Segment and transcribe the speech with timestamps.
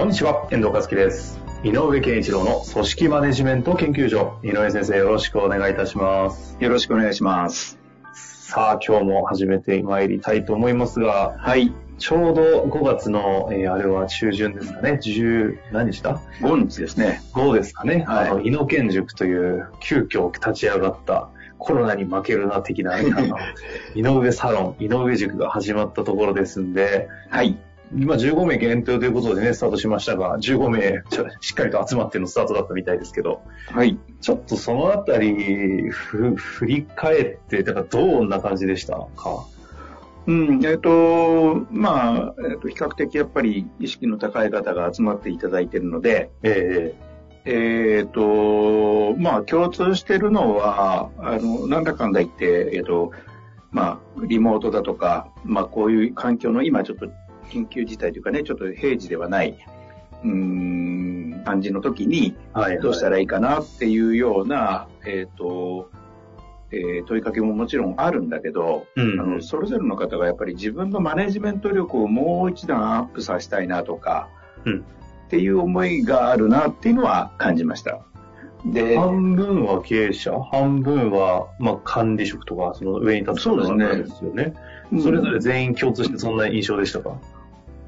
[0.00, 1.38] こんにちは、遠藤和樹です。
[1.62, 4.40] 井上健一郎の組織マネジメント研究所。
[4.42, 6.56] 井上先生、よろしくお願いいたします。
[6.58, 7.78] よろしくお願いします。
[8.14, 11.74] さあ、今日も始めてまいりたいと思いますが、はい。
[11.98, 17.20] ちょうど5月の、えーあれは中旬ですかね、10、何日だ？5日ですね。
[17.34, 18.06] ?5 ですかね。
[18.08, 23.36] はいあの、井野健塾という急遽立ち上がったコロナに負けるな的な、あの
[23.94, 27.58] 井上サロン、井上塾が始まったところですんで、はい。
[27.92, 31.02] 今15名限定ということでね、スタートしましたが、15名
[31.40, 33.98] しっかりと集まってのスタートだったみたいですけど、はい。
[34.20, 39.46] ちょっとそのあたり、ふ振り返って、だからどんな感じでしたか？
[40.26, 46.94] うん、えっ、と、まあ、えっ、と、比較的やっぱり意識の高い方が集まっていただいているので、え。
[47.46, 53.12] えっ、と、まあ、共通してるのは、あの、なんだかんだ言って、えっ、と、
[53.72, 57.10] まあ、リモートだとか、まあ、こういう環境の今ちょっと
[57.50, 59.58] 緊急事態というかね、ちょっと平時ではない、
[60.24, 62.36] うーん、感じの時に、
[62.82, 65.90] どうしたらいいかなっていうような、えっ、と、
[66.72, 74.28] えー問いかけももちろんあるんだけど、うんあのそれぞれの方がやっぱり自分のマネジメント力をもう一段アップさせたいなとか、
[74.64, 74.84] うん。
[75.26, 78.00] っていう思いがあるなっていうのは感じました。
[78.66, 84.54] で、半分は経営者、半分は、まあ、管理職とか、その上に立つ方そうですよね。
[85.00, 87.18] それぞれ全員共通してそんな印象でしたか、うん、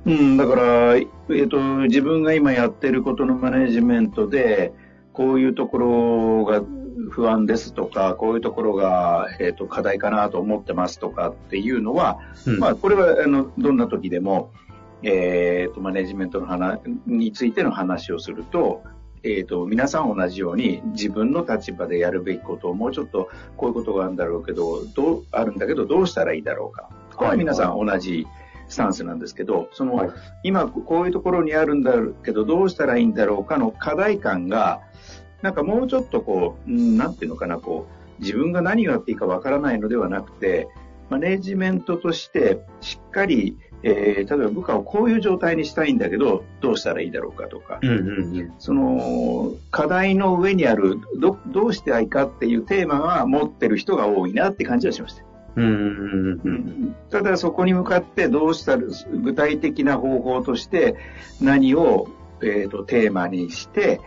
[0.05, 1.05] だから、え
[1.45, 4.73] っ、と、自分が今やってることのマネジメントで、
[5.13, 6.63] こういうところが
[7.11, 14.51] 不安ですとか、こういうところが、えっ、と、課題かなと思ってますとかっていうのは、うんまあ、これは、あの、どんな時でも、
[15.05, 18.83] えっ、と、マネジメントの話についての話をすると、
[19.23, 26.89] えっ、と、皆さん同じように自分の立場でやるべきことをもうちょっとこういうことがあるんだろうけど、どう、あるんだけど、どうしたらいいだろうか。
[27.15, 28.27] これは皆さん同じ
[28.73, 30.11] スタンスなんですけど、その、はい
[30.45, 31.93] 今こういうところにあるんだ
[32.25, 34.81] けど、どうしたらいいんだろうかの課題感が、
[35.43, 37.87] なんかもうちょっとこう、うんなんていうのかな、こ
[38.19, 40.69] う、自分が何をやっていいかわからないのではなくて、
[41.11, 48.53] マネジメントとしてしっかり、えー例えば部下をこういう状態にしたいんだけど、どうしたらいいだろうかとか、うんうんうん。
[48.59, 55.32] その課題の上にあるど、どうしていいかっていうテーマは持ってる人が多いなって感じはしました。
[57.11, 58.83] ただそこに向かってどうしたら、
[59.23, 60.97] 具体的な方法として
[61.41, 62.09] 何を、
[62.43, 64.01] えーとテーマにして、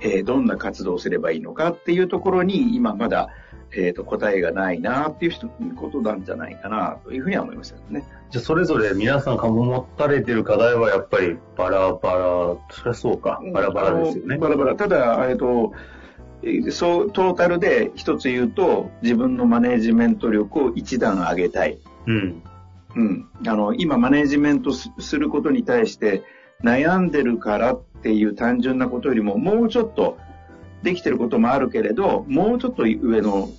[0.00, 3.28] えーどんな活動をすればいいのかっていうところに今まだ、
[3.72, 8.04] えーと答えがないなっていう人ことなんじゃないかなというふうには思いましたね。
[8.30, 12.18] じゃあ、それぞれ皆さんが持たれてる課題はやっぱりバラバラ、
[12.70, 14.38] そりゃそうか、バラバラですよね。
[14.38, 14.74] バラバラ。
[14.74, 15.70] ただ、えっー
[16.70, 21.78] そう、トータルで一つ言うと、自分のマネジメント力を一段上げたい。
[22.06, 22.42] うん。
[22.96, 23.28] うん。
[23.46, 26.22] あの、今マネジメントすすることに対して
[26.64, 30.18] 悩んでるからっていう単純なことよりも、もうちょっと
[30.82, 33.50] できてることもあるけれど、もうちょっと上の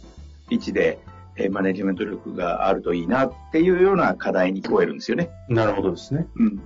[0.49, 0.99] 位置で、
[1.37, 5.29] えーマネジメント力があるといいなっていうような課題に聞こえるんですよね。
[5.47, 6.27] なるほどですね。
[6.35, 6.61] うん。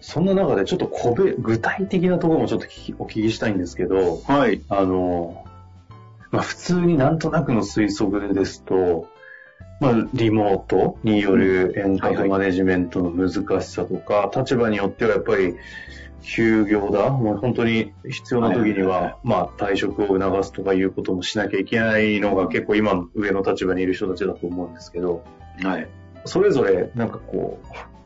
[0.00, 2.66] そんな中でちょっと個別、具体的なところもちょっと
[2.98, 4.62] お聞きしたいんですけど、はい。
[4.68, 5.44] あの、
[6.30, 9.08] まあ、普通になんとなくの推測ですと、
[9.80, 15.54] まあ、リモートによる遠隔マネジメントの難しさとか、立場によってはやっぱり
[16.22, 25.24] 休業だ、もう本当に必要な時にはいはいはいは、まあ、退職を促すとかいうこともしなきゃいけないのが結構今の上の立場にいる人たちだと思うんですけど、
[25.62, 25.88] はい。
[26.24, 27.97] それぞれなんかこう、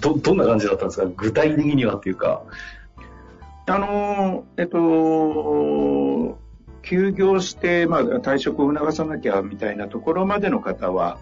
[0.00, 1.06] ど、どんな感じだったんですか？
[1.16, 2.42] 具体的にはっていうか。
[3.70, 6.38] あのえっと、
[6.80, 11.18] 休業して、まあ、退職を促さなきゃみたいなところまでの方は、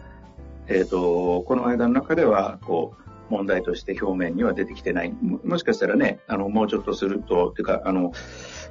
[0.69, 2.95] えっと、この間の中では、こ
[3.31, 5.13] う、問題として表面には出てきてない。
[5.21, 8.13] ももしかしたらね、あの、もうちょっとすると、っていうか、あの、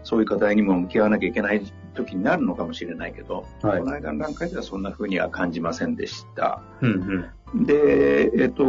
[0.06, 1.62] そういう課題にも向き合わなきゃいけない
[1.96, 6.62] 時になるのかもしれないけど、はいこの間の段階ではそんな風には感じませんでした。
[6.82, 7.66] うんうん。
[7.66, 8.64] で、えっと、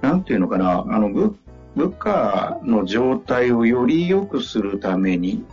[0.00, 1.36] なんていうのかな、あの、部
[1.76, 5.44] 部下の状態をより良くするために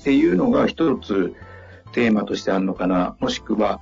[0.00, 1.34] っていうのが一つ
[1.92, 3.80] テーマとしてあるのかな、もしくは、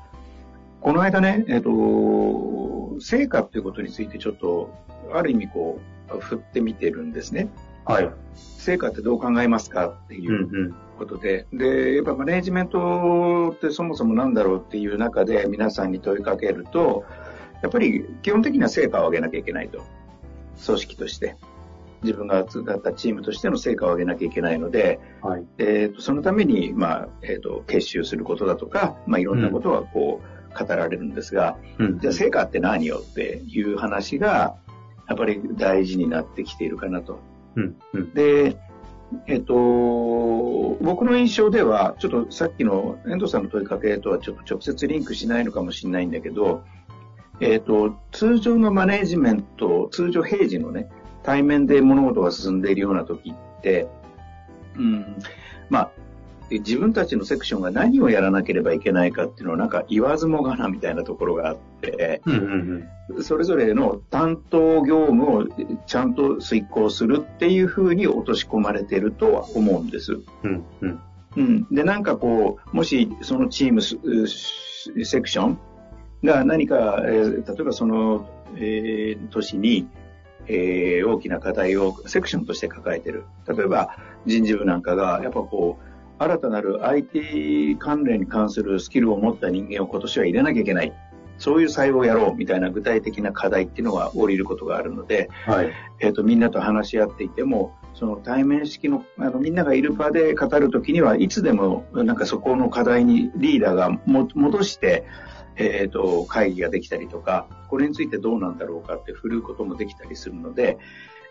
[0.81, 4.73] この間ね、えっ、と、成果っていうことについてちょっと、
[5.13, 5.81] ある意味こ
[6.15, 7.49] う、振ってみてるんですね。
[7.87, 8.11] はい。
[8.35, 17.05] 成果ってどう考えますかっていうことで、で、やっぱマネジメントってそもそもなんだろうっていう中で皆さんに問いかけると、
[17.63, 19.85] やっぱり基本的には成果を上げなきゃいけないと。
[20.65, 21.37] 組織として。
[22.03, 34.57] 自分が集ったチームとしての成果を上げなきゃいけないので、はい、えーと、そのために、まあえーと、結集することだとか、まあ、いろんなことがこう、語られるんですが、うん、じゃあ成果って何よっていう話が
[35.09, 37.19] やっぱり大事になってきているかなと。
[37.57, 38.57] うん、で、
[39.27, 39.55] えっ、と、
[40.81, 46.65] 僕の印象では、ちょっとさっきの遠藤さんの問いかけとはちょっと直接リンクしないのかもしれないんだけど、
[47.41, 50.89] えっ、と、通常のマネジメント、通常平時のね、
[51.23, 53.89] 対面で物事が進んでいるような時って、
[54.77, 55.17] うん、
[55.71, 55.91] まあ、
[56.51, 62.23] 自分たちのセクションが何をやらなければいけないかっていうのはなんか言わずもがなみたいなところがあって、
[63.21, 65.47] それぞれの担当業務を
[65.87, 70.21] ちゃんと遂行するっていうふうに落とし込まれてるとは思うんです。
[70.43, 71.01] うんうん
[71.37, 75.59] うん、で、なんかこう、もしそのチームセクション
[76.25, 79.89] が何か、えー、例えばその、えー、年に
[80.49, 83.25] えー、大きな課題をセクションとして抱えてる。
[83.49, 83.97] 例えば
[84.27, 90.93] 人事部なんかが、やっぱこう、新たなる IT 関連に関するスキルを持った人間を今年は入れなきゃいけない。
[91.39, 105.05] そういう採用をやろうみたいな具体的な課題っていうのが降りることがあるので、はい、えっ、ー、と、みんなと話し合っていても、その対面式の、あの、みんながいる場で語るときには、いつでも、なんかそこの課題にリーダーがも戻して、
[105.57, 110.79] えっ、ー、と、会議ができたりとか、これについてどうなんだろうかって振るうこともできたりするので、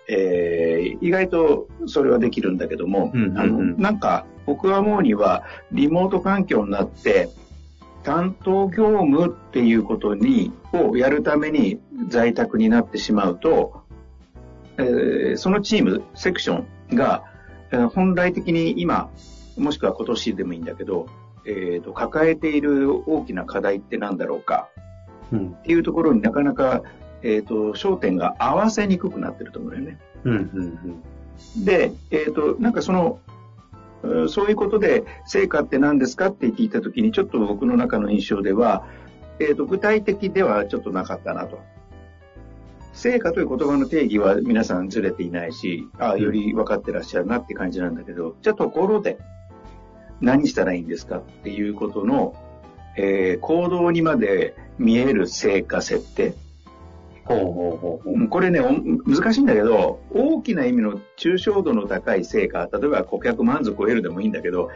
[0.08, 7.30] えー、意外とそれはできるんだけども、うんうんうん、あの、なんか僕は思うには、リモート環境になって、
[8.03, 13.83] 担当業務っていうことに、をやるために在宅になってしまうと、
[14.77, 17.24] えー、そのチーム、セクションが、
[17.71, 19.09] えー、本来的に今、
[19.57, 21.07] もしくは今年でもいいんだけど、
[21.45, 24.69] えーと、抱えている大きな課題って何だろうか、
[25.31, 26.81] うん、っていうところになかなか、
[27.21, 30.00] えーと、焦点が合わせにくくなってると思うよね。
[30.24, 31.03] うんうん
[31.56, 33.19] うん、で、えっ、ー、と、なんかその、
[34.30, 38.86] そういうことで成果って何ですかって聞いたときにちょっと僕の中の印象では、
[39.39, 41.59] えーと、具体的ではちょっとなかったなと。
[42.94, 49.18] 成果という言葉の定義は皆さんずれていないし、ああ、より分かってらっしゃるなって感じなんだけど、じゃあところで、
[50.21, 52.36] 何したらいいんですかっていうことの、
[52.98, 56.33] えー、行動にまで見える成果設定。
[57.25, 64.69] ほうほうほうこれね、難しいんだけど、大きな意味の抽象度の高い成果、例えば顧客満足を得るでもいいんだけど、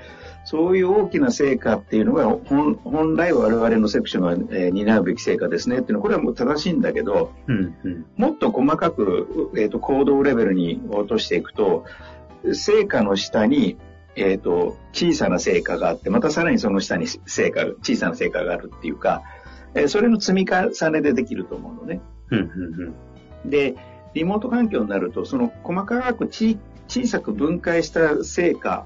[0.45, 11.85] そういう大きな成果っていうのが本本来我々のセクションが、えー、担うべき成果ですねっていうのはこれはもう正しいんだけど、うんうん、もっと細かく、えーと行動レベルに落としていくと
[12.53, 13.77] 成果の下に
[14.15, 19.23] えっ、ー、と、小さな成果があって、またさらにその下に成果、小さな成果があるっていうか、
[19.75, 22.01] えー、それの積み重ねでできると思うのね。
[23.45, 23.75] で、
[24.13, 26.57] リモート環境になると、その細かく小
[27.07, 28.85] さく分解した成果、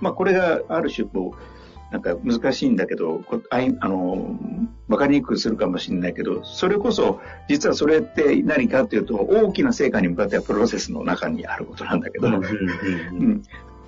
[0.00, 4.38] まあこれがある種こう、なんか難しいんだけど、あいあの、
[4.88, 12.28] わかりにくくするかもしれないけど、それこそ、実はそれって何かっていうと、大きな成果に向かってはプロセスの中にあることなんだけど、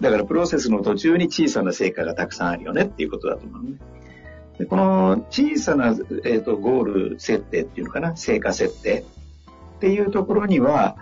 [0.00, 3.72] だからプロセスの途中に小さな成果がたくさんあるよねっていうことだと思うね。
[4.60, 5.86] でこの小さな、
[6.24, 9.06] えーと、ゴール設定っていうのかな、成果設定。
[9.78, 10.96] っていうところには、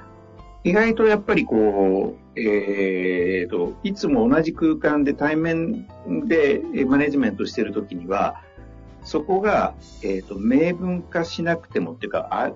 [0.62, 5.88] 意外とやっぱりこう、えーと、いつも同じ空間で対面
[6.28, 8.42] でマネジメントしてるときには、
[9.02, 9.74] そこが、
[10.04, 12.52] えーと、明文化しなくてもっていうかあ、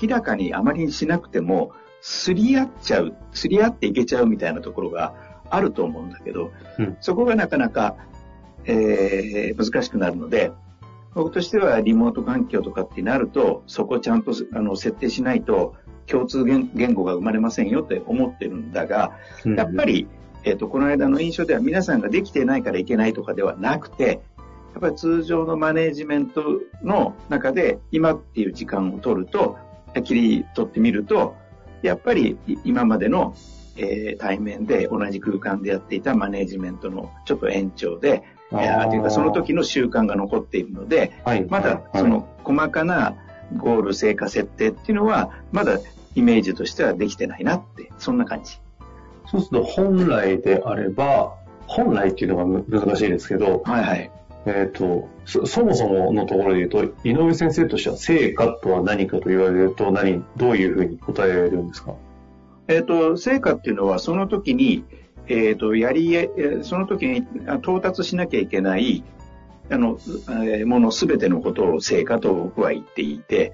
[0.00, 5.12] 明らかにあまりにしなくても、すり合っちゃう、すり合っていけちゃうみたいなところが
[5.50, 7.96] あると思うんだけど、うん、そこがなかなか、
[8.68, 10.52] えー、難しくなるので、
[11.14, 15.74] 僕としてはリモート環境とかってなると、そこをちゃんとあの設定しないと
[16.06, 19.12] 共通言語が生まれませんよって思ってるんだが、
[19.56, 20.06] やっぱり、
[20.44, 24.20] えっ、ー、と、この間の印象では皆さんができてないからいけないとかではなくて、
[24.74, 26.44] やっぱり通常のマネジメント
[26.82, 29.56] の中で今っていう時間を取ると、
[30.04, 31.34] 切り取ってみると、
[31.82, 33.34] やっぱり今までの
[33.78, 43.14] えー、対面で同じ空間でやっていたマネジメントのちょっと延長で、えー、というかその時の習慣が残っているので、はい、まだその細かな
[43.56, 45.78] ゴール成果設定っていうのは、まだ
[46.14, 48.60] イメージとしてはできてないなって、そんな感じ。
[49.30, 51.34] そうすると本来であれば、
[51.66, 54.10] 本来っていうのが難しいですけど、はいはい。
[54.46, 61.94] えっ、とそ、そもそものところで言うと、井上先生としては成果とは何かと言われると何、どういうふうに答えるんですか？
[62.68, 64.84] えっ、と、成果っていうのはその時に、
[65.28, 66.28] えっ、と、やり、
[66.62, 67.18] その時に
[67.60, 69.04] 到達しなきゃいけない、
[69.70, 73.52] あの、えー、ものすべてのことを成果と僕は言っていて、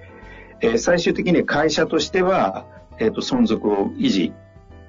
[0.61, 2.67] えー、最終的に会社としては、
[2.99, 4.33] えっ、と、存続を維持、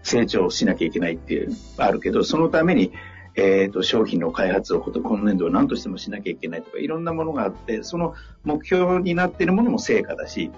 [0.03, 2.91] 成長しなきゃいけないっていう、あるけど、そのために、
[3.35, 8.13] えっ、と、商品の開発を今年度何としてもしなきゃいけないとか、いろんなものがあって、その
[8.43, 10.51] 目標になっているものも成果だし、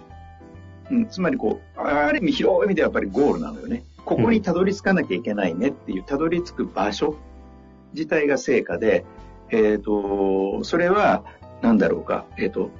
[0.92, 3.84] うん、つまりこう、ある意味広い意味ではやっぱりゴールなのよね。
[4.08, 7.18] ここにたどり着かなきゃいけないねっていう、たどり着く場所
[7.94, 9.04] 自体が成果で、
[9.50, 11.26] えっ、ー、と、それは、
[11.62, 12.72] なんだろうか、えっ、ー、と、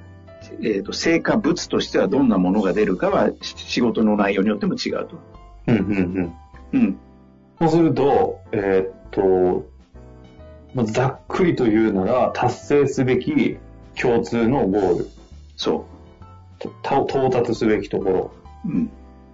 [0.52, 5.18] えっ、ー、と、成果物としてはどんなものが出るかは仕事の内容によっても違うと。
[5.66, 6.34] うんうん
[6.72, 6.80] うん。
[6.80, 6.98] うん。
[7.60, 9.68] そうすると、えっと、
[10.74, 13.58] まざっくりと言うなら、達成すべき
[14.00, 15.10] 共通のゴール。
[15.56, 15.84] そ
[16.64, 16.68] う。
[16.84, 18.32] 到達すべきとこ
[18.64, 18.80] ろ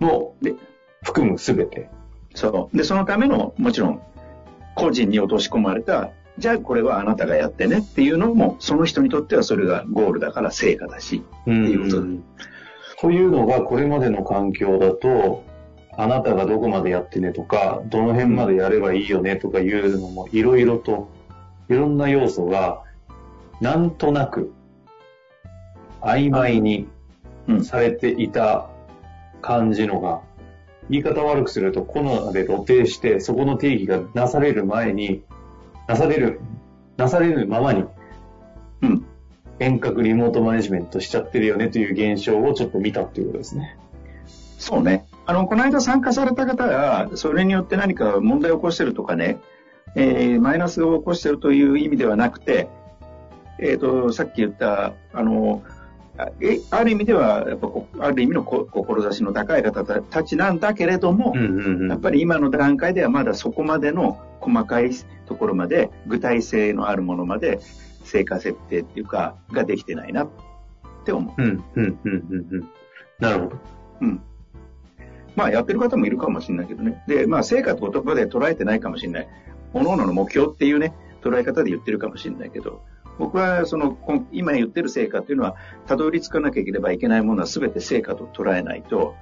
[0.01, 0.55] の、で
[1.05, 1.89] 含むすべて。
[2.35, 2.77] そう。
[2.77, 4.01] で、そのための、もちろん、
[4.75, 12.03] 個人に落とし込まれた、じゃあこれはあなたがやってねっていうのも、その人にとってはそれがゴールだから成果だし、っていうこと
[13.01, 15.45] というのが、これまでの環境だと、
[15.97, 21.09] あなたがどこまでやってねとか、どの辺までやればいいよねとかいうのも、いろいろと
[21.69, 22.83] いろんな要素が、
[23.61, 24.53] なんとなく、
[26.01, 26.89] 曖昧に
[27.63, 28.69] されていた
[29.41, 30.21] 感じのが、
[30.91, 35.23] 言い方悪くすると、コロナで露呈して、そこの定義がなされる前に、
[35.89, 36.41] なされる、
[36.97, 37.85] なされるままに、
[38.83, 39.07] うん、
[39.59, 43.77] 遠隔リモートマネジメントしちゃってるよねという現象をちょっと見たっていうことですね。
[44.59, 45.07] そうね。
[45.27, 49.39] あの、この間参加された方が、それによって何か問題を起こしてるとかね、
[49.95, 52.69] えー、マイナスを起こしているという意味ではなくて、
[53.59, 55.74] えっ、ー、と、さっき言った、あの、え
[56.17, 57.69] ある意味では、やっぱ
[57.99, 64.91] ある意味の志の高い方たちなんだけれども、うんうんうん、やっぱり今の段階ではまだそこまでの細かい
[65.27, 67.61] ところまで、具体性のあるものまで、
[68.05, 70.29] 成果設定っていうか、ができてないなっ
[71.05, 71.43] て思う。
[71.43, 72.69] うん、うん、うん、うん。
[73.19, 73.57] なるほど。
[74.03, 74.23] うん。
[75.35, 77.03] まあ、やってる方もいるかもしれないけどね。
[77.09, 79.29] で、まあ、成果って言葉で捉えてないかもしれない。
[79.73, 82.83] 各々の目標っていうね、捉え方で言ってるかもしれないけど、
[83.19, 83.97] 僕はその、
[84.33, 85.57] 今言ってる成果っていうのは、
[85.87, 89.15] たどり着かなければいけないものは全て成果と捉えないと、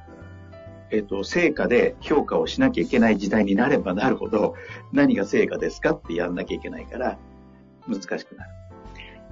[0.90, 4.54] えっ、と、成果で評価をしなきゃいけない時代になればなるほど、
[4.92, 7.18] 何が成果ですかってやんなきゃいけないから、
[7.88, 8.50] 難しくなる。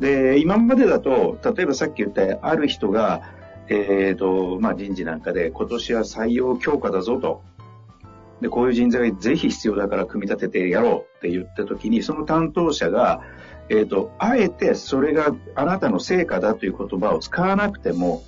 [0.01, 3.23] で、今までだと、例えばさっき言った、ある人が、
[3.69, 7.43] えっ、ー、と、まあ、人事なんかで、今年は採用強化だぞと
[8.41, 13.23] で、こういう人材がぜひ必要だから組み立ててやろうって言った時に、その担当者が、
[13.69, 18.25] えっ、ー、と、あえてそれがあなたの成果だという言葉を使わなくても、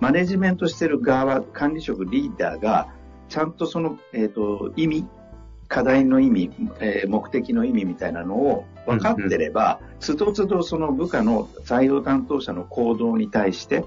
[0.00, 2.88] マネジメントしてる側、管理職、リーダーが、
[3.28, 5.06] ちゃんとその、えっ、ー、と、意味、
[5.68, 13.84] 課題の意味、えー、目的の意味みたいなのを分かってれば、つどつどその部下の採用担当者の行動に対して、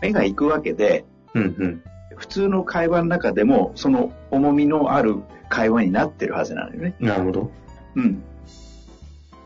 [0.00, 1.84] 目が行くわけで、うんうん
[2.16, 5.16] 普通の会話の中でも、その重みのある
[5.48, 6.94] 会話になってるはずなのよね。
[7.00, 7.50] なるほど。
[7.96, 8.22] うん。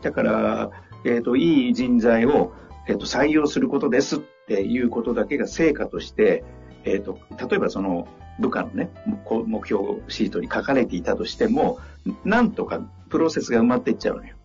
[0.01, 0.71] だから、
[1.05, 2.53] えっ、ー、と、いい人材を、
[2.87, 6.43] えっ、ー、と、採用することですっていうことだけが成果として、
[6.83, 8.07] えっ、ー、と、例えばその
[8.39, 8.89] 部下のね、
[9.29, 11.79] 目標シートに書かれていたとしても、
[12.23, 14.35] なんとかプロセスが埋まっていっちゃうのよ。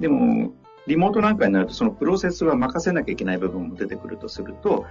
[0.00, 0.52] でも、
[0.86, 4.86] リモートなんかになると、そのプロセスは任せなきゃいけない部分も出てくるとすると、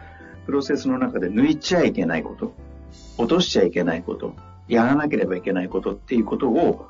[0.47, 2.53] プロセスの中で抜いちゃいけないこと、
[3.17, 4.33] 落としちゃいけないこと、
[4.69, 6.87] やらなければいけないことっていうことを、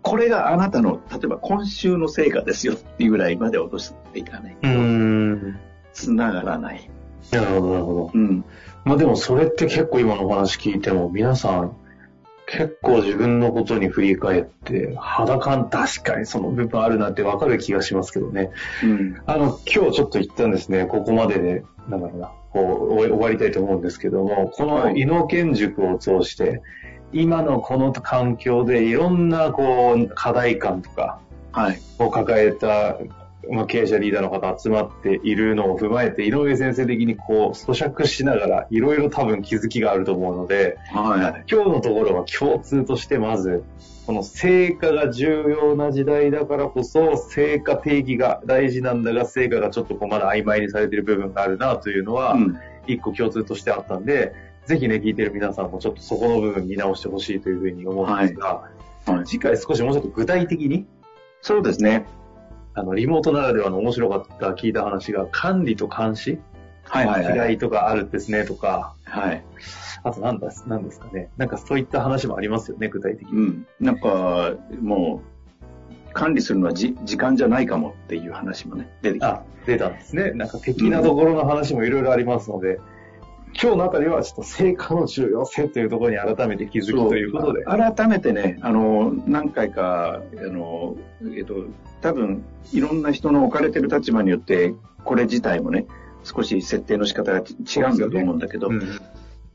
[0.00, 4.68] これがあなたの、例えば今週の成果ですよっていうぐらいまで落としていかないと、
[5.92, 6.90] つながらない。
[7.30, 8.10] なるほど、なるほど。
[8.14, 8.44] うん。
[8.84, 11.76] まあでもそれって結構今のお話聞いても、皆さん、
[12.46, 18.50] 結構自分のことに振り返って、肌感確かにその部分あるなってわかる気がしますけどね。
[18.82, 19.20] うん。
[19.26, 22.30] あの、今日ちょっと言ったんですね、ここまでで、なんだろうな。
[22.56, 26.62] こう終わりたいと思うんですけども、この伊能研塾を通して、
[27.12, 31.20] 今のこの環境でいろんなこう課題感とか
[31.98, 32.96] を抱えた、
[33.50, 43.64] まあ、経営者リーダーの方集まっているのを踏まえて、井上先生的にこう咀嚼しながらいろいろ多分気づきがあると思うので、はい、今日のところは共通としてまず、
[44.06, 52.36] この成果が重要な時代だからこそ、成果定義が大事なんだが、成果がちょっとこうまだ曖昧にされている部分があるなというのは、
[52.86, 54.32] 一個共通としてあったんで、
[54.64, 58.68] ぜひね、聞いてる皆さんもちょっとそこの部分見直してほしいというふうに思うんですが、は
[59.08, 59.10] い。
[59.10, 60.86] はい、次回少しもうちょっと具体的に？
[61.40, 62.04] そうですね。
[62.76, 66.38] あの、リモートならではの面白かった聞いた話が、管理と監視？
[66.84, 67.52] はいはいはい。
[67.52, 69.42] 違いとかあるんですねとか、はい。
[70.04, 71.30] あと何だ、何ですかね。
[71.38, 73.32] なんかそういった話もありますよね、具体的に。
[73.32, 73.66] うん。
[73.80, 75.22] なんか、も
[76.10, 79.28] う、管理するのはじ時間じゃないかもっていう話もね、出てきた。
[79.36, 80.32] あ、出たんですね。
[80.32, 82.78] なんか的なところの話もいろいろありますので、
[83.60, 87.64] 今日のあたりはちょっと成果の重要性というところに改めて気づきということで。
[87.64, 90.96] 改めてね、あの、何回か、あの、
[91.34, 91.64] えっと、
[92.02, 95.86] 多分、いろんな人の置かれてる立場によって、これ自体もね、
[96.22, 99.00] 少し設定の仕方が違うんだと思うんだけど、うん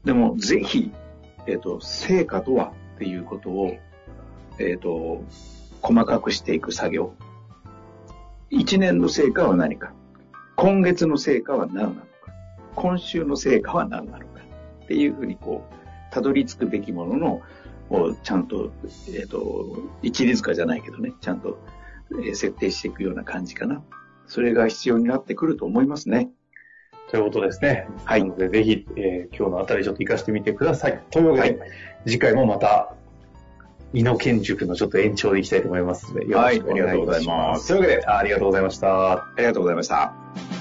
[0.04, 0.92] でも、ぜひ、
[1.46, 3.78] えっ、と、成果とはっていうことを、
[4.58, 5.24] えっ、と、
[5.82, 7.14] 細かくしていく作業。
[8.50, 9.94] 一年の成果は何か。
[10.56, 12.11] 今月の成果は何なのか。
[12.76, 14.42] 今週の成果は何なのか。
[14.84, 17.42] っていうふうに、こう、たどり着くべきものの、
[17.90, 18.72] をちゃんと、
[19.14, 21.60] えっ、と、一律化じゃないけどね、ちゃんと、
[22.12, 23.84] えー設定していくような感じかな。
[24.28, 26.30] それが必要になってくると思いますね。
[27.10, 27.88] ということですね。
[28.06, 31.02] はいなので、ぜひ、えー今日のあたりちょっと活かしてみてください。
[31.10, 31.62] というわけで、
[32.06, 32.94] 次回もまた、
[33.94, 37.68] 井野建塾のちょっと延長でいきたいと思いますので、よろしくお願いいたします。
[37.68, 39.14] というわけで、あありがとうございました。
[39.14, 40.61] ありがとうございました。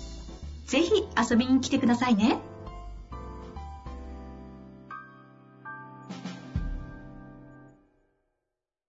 [0.71, 2.39] ぜひ遊びに来てくださいね。